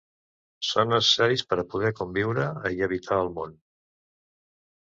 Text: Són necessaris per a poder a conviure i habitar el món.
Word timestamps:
Són 0.67 0.89
necessaris 0.93 1.43
per 1.51 1.59
a 1.63 1.67
poder 1.75 1.91
a 1.95 1.97
conviure 1.99 2.47
i 2.79 2.83
habitar 2.89 3.23
el 3.27 3.33
món. 3.39 3.55